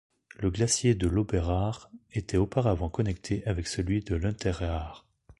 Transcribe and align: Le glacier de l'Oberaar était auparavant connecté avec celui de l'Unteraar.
Le 0.39 0.49
glacier 0.49 0.95
de 0.95 1.07
l'Oberaar 1.07 1.91
était 2.11 2.37
auparavant 2.37 2.89
connecté 2.89 3.45
avec 3.45 3.67
celui 3.67 4.01
de 4.03 4.15
l'Unteraar. 4.15 5.05